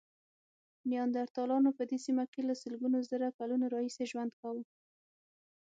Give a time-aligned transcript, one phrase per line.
[0.89, 4.63] نیاندرتالانو په دې سیمه کې له سلګونو زره کلونو راهیسې ژوند کاوه.